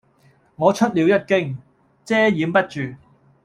[0.55, 1.55] 我出了一驚，
[2.03, 2.95] 遮掩不住；